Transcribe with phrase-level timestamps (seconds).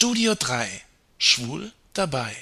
[0.00, 0.68] Studio 3
[1.18, 2.32] Schwul dabei.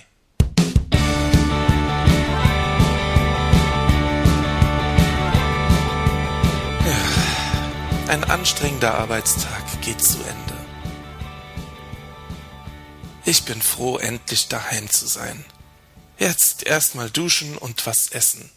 [8.09, 10.67] Ein anstrengender Arbeitstag geht zu Ende.
[13.25, 15.43] Ich bin froh, endlich daheim zu sein.
[16.19, 18.51] Jetzt erstmal duschen und was essen.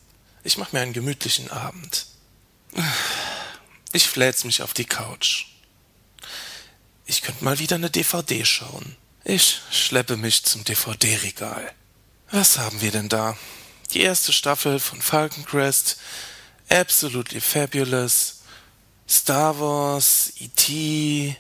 [0.44, 2.08] Ich mache mir einen gemütlichen Abend.
[3.94, 5.46] Ich fläz mich auf die Couch.
[7.10, 8.96] Ich könnte mal wieder eine DVD schauen.
[9.24, 11.74] Ich schleppe mich zum DVD-Regal.
[12.30, 13.36] Was haben wir denn da?
[13.96, 15.98] Die erste Staffel von Falcon Crest,
[16.70, 18.42] Absolutely Fabulous,
[19.10, 21.36] Star Wars, E.T.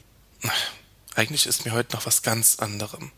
[1.14, 3.12] Eigentlich ist mir heute noch was ganz anderem.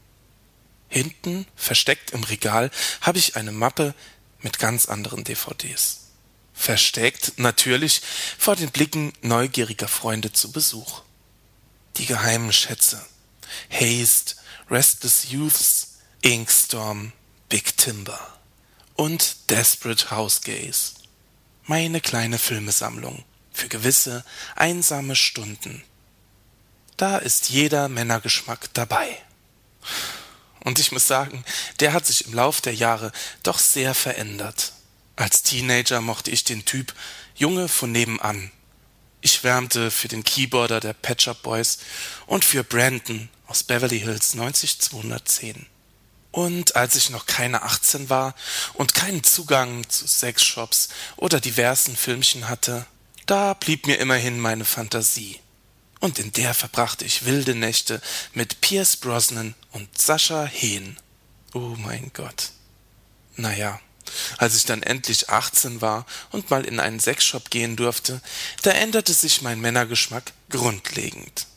[0.90, 3.96] Hinten, versteckt im Regal, habe ich eine Mappe
[4.42, 6.10] mit ganz anderen DVDs.
[6.54, 8.02] Versteckt, natürlich,
[8.38, 11.04] vor den Blicken neugieriger Freunde zu Besuch.
[12.02, 13.00] Die geheimen Schätze.
[13.70, 14.36] Haste,
[14.72, 17.14] Restless Youths, Inkstorm,
[17.48, 18.20] Big Timber
[18.96, 20.94] und Desperate House Gaze.
[21.66, 25.84] Meine kleine Filmesammlung für gewisse einsame Stunden.
[26.98, 29.22] Da ist jeder Männergeschmack dabei.
[30.62, 31.46] Und ich muss sagen,
[31.82, 33.12] der hat sich im Lauf der Jahre
[33.44, 34.74] doch sehr verändert.
[35.18, 36.96] Als Teenager mochte ich den Typ
[37.36, 38.52] Junge von nebenan.
[39.22, 41.78] Ich schwärmte für den Keyboarder der Patch Up Boys
[42.26, 45.68] und für Brandon aus Beverly Hills 90210.
[46.32, 48.34] Und als ich noch keine 18 war
[48.74, 52.88] und keinen Zugang zu Sexshops oder diversen Filmchen hatte,
[53.26, 55.40] da blieb mir immerhin meine Fantasie.
[56.00, 58.02] Und in der verbrachte ich wilde Nächte
[58.34, 60.98] mit Pierce Brosnan und Sascha Hehn.
[61.54, 62.50] Oh mein Gott.
[63.36, 63.80] Naja,
[64.38, 68.22] als ich dann endlich 18 war und mal in einen Sexshop gehen durfte,
[68.64, 71.48] da änderte sich mein Männergeschmack grundlegend.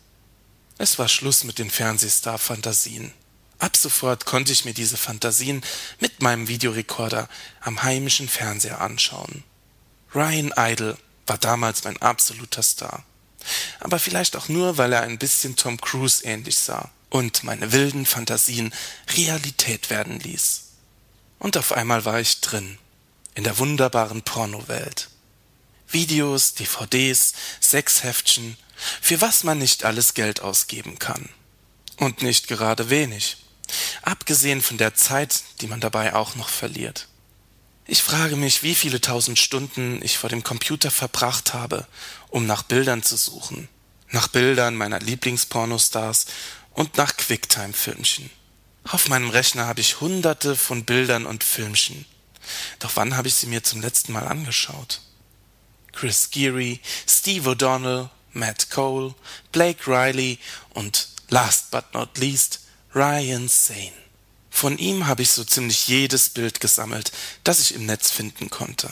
[0.78, 3.12] Es war Schluss mit den Fernsehstar-Fantasien.
[3.58, 5.62] Ab sofort konnte ich mir diese Fantasien
[6.00, 7.28] mit meinem Videorekorder
[7.60, 9.44] am heimischen Fernseher anschauen.
[10.14, 13.04] Ryan Idle war damals mein absoluter Star.
[13.81, 18.06] Aber vielleicht auch nur, weil er ein bisschen Tom Cruise ähnlich sah und meine wilden
[18.06, 18.75] Fantasien
[19.16, 20.63] Realität werden ließ.
[21.39, 22.78] Und auf einmal war ich drin,
[23.34, 25.09] in der wunderbaren Pornowelt.
[25.89, 28.56] Videos, DVDs, Sexheftchen,
[29.00, 31.28] für was man nicht alles Geld ausgeben kann.
[31.97, 33.37] Und nicht gerade wenig.
[34.03, 37.09] Abgesehen von der Zeit, die man dabei auch noch verliert.
[37.87, 41.87] Ich frage mich, wie viele tausend Stunden ich vor dem Computer verbracht habe,
[42.31, 43.69] um nach Bildern zu suchen.
[44.11, 46.27] Nach Bildern meiner Lieblingspornostars
[46.72, 48.31] und nach Quicktime-Filmchen.
[48.89, 52.05] Auf meinem Rechner habe ich hunderte von Bildern und Filmchen.
[52.78, 55.00] Doch wann habe ich sie mir zum letzten Mal angeschaut?
[55.93, 59.15] Chris Geary, Steve O'Donnell, Matt Cole,
[59.53, 60.39] Blake Riley
[60.71, 62.61] und last but not least
[62.95, 63.93] Ryan Sane.
[64.50, 67.11] Von ihm habe ich so ziemlich jedes Bild gesammelt,
[67.43, 68.91] das ich im Netz finden konnte.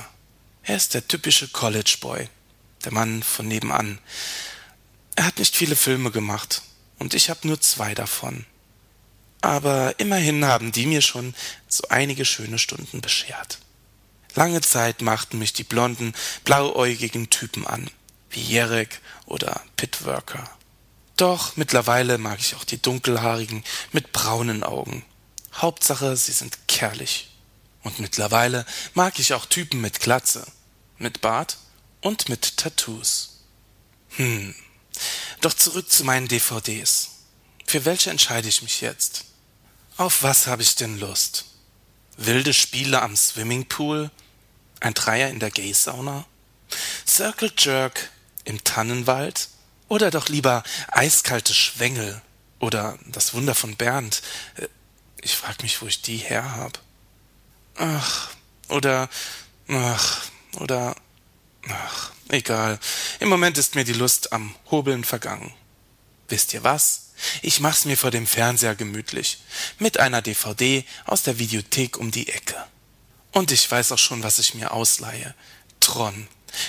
[0.63, 2.29] Er ist der typische College Boy,
[2.85, 3.99] der Mann von nebenan.
[5.17, 6.63] Er hat nicht viele Filme gemacht,
[6.99, 8.47] und ich habe nur zwei davon.
[9.43, 11.35] Aber immerhin haben die mir schon
[11.69, 13.59] so einige schöne Stunden beschert.
[14.35, 16.15] Lange Zeit machten mich die blonden,
[16.45, 17.91] blauäugigen Typen an,
[18.31, 20.49] wie Jerek oder Pitworker.
[21.17, 25.05] Doch mittlerweile mag ich auch die dunkelhaarigen mit braunen Augen.
[25.55, 27.29] Hauptsache, sie sind kerlich.
[27.83, 28.65] Und mittlerweile
[28.95, 30.47] mag ich auch Typen mit Glatze,
[30.99, 31.59] mit Bart
[32.01, 33.41] und mit Tattoos.
[34.17, 34.55] Hm.
[35.41, 37.11] Doch zurück zu meinen DVDs.
[37.67, 39.25] Für welche entscheide ich mich jetzt?
[39.97, 41.45] Auf was habe ich denn Lust?
[42.17, 44.11] Wilde Spiele am Swimmingpool?
[44.81, 46.25] Ein Dreier in der Gay-Sauna?
[47.07, 48.11] Circle Jerk
[48.45, 49.49] im Tannenwald?
[49.89, 52.23] Oder doch lieber eiskalte Schwengel?
[52.59, 54.23] Oder das Wunder von Bernd?
[54.57, 54.69] Äh,
[55.21, 56.81] ich frag mich, wo ich die her hab.
[57.77, 58.31] Ach,
[58.69, 59.09] oder,
[59.69, 60.23] ach,
[60.59, 60.97] oder,
[61.69, 62.79] ach, egal.
[63.21, 65.53] Im Moment ist mir die Lust am Hobeln vergangen.
[66.29, 67.02] Wisst ihr was?
[67.43, 69.39] Ich mach's mir vor dem Fernseher gemütlich,
[69.79, 72.57] mit einer DVD aus der Videothek um die Ecke.
[73.33, 75.35] Und ich weiß auch schon, was ich mir ausleihe.
[75.81, 76.29] Tron,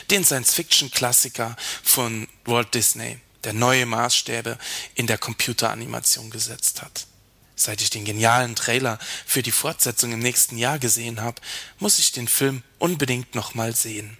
[0.10, 4.58] den Science-Fiction-Klassiker von Walt Disney, der neue Maßstäbe
[4.96, 7.08] in der Computeranimation gesetzt hat.
[7.56, 11.42] Seit ich den genialen Trailer für die Fortsetzung im nächsten Jahr gesehen habe,
[11.80, 14.18] muss ich den Film unbedingt nochmal sehen.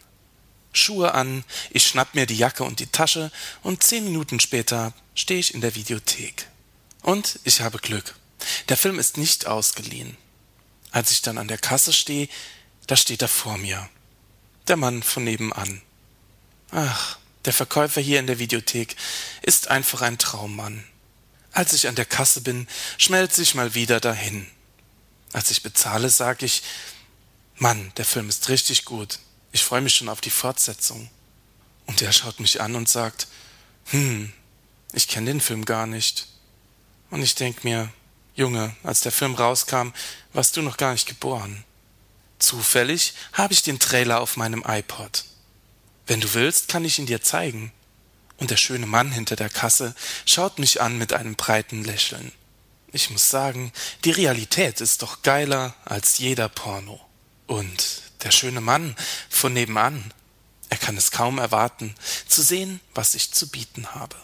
[0.74, 3.32] Schuhe an, ich schnapp mir die Jacke und die Tasche
[3.62, 6.48] und zehn Minuten später stehe ich in der Videothek.
[7.02, 8.16] Und ich habe Glück.
[8.70, 10.18] Der Film ist nicht ausgeliehen.
[10.92, 12.28] Als ich dann an der Kasse stehe,
[12.88, 13.90] da steht er vor mir.
[14.68, 15.82] Der Mann von nebenan.
[16.72, 18.96] Ach, der Verkäufer hier in der Videothek
[19.42, 20.84] ist einfach ein Traummann.
[21.52, 22.68] Als ich an der Kasse bin,
[22.98, 24.48] schmelze ich mal wieder dahin.
[25.34, 26.64] Als ich bezahle, sage ich,
[27.58, 29.20] Mann, der Film ist richtig gut.
[29.54, 31.10] Ich freue mich schon auf die Fortsetzung.
[31.86, 33.28] Und er schaut mich an und sagt,
[33.86, 34.34] hm,
[34.94, 36.28] ich kenne den Film gar nicht.
[37.12, 37.94] Und ich denk mir,
[38.36, 39.90] Junge, als der Film rauskam,
[40.34, 41.64] warst du noch gar nicht geboren.
[42.40, 45.24] Zufällig habe ich den Trailer auf meinem iPod.
[46.08, 47.72] Wenn du willst, kann ich ihn dir zeigen.
[48.38, 49.94] Und der schöne Mann hinter der Kasse
[50.26, 52.32] schaut mich an mit einem breiten Lächeln.
[52.92, 53.72] Ich muss sagen,
[54.04, 57.00] die Realität ist doch geiler als jeder Porno.
[57.46, 58.96] Und der schöne Mann
[59.30, 60.14] von nebenan,
[60.70, 61.94] er kann es kaum erwarten,
[62.28, 64.16] zu sehen, was ich zu bieten habe.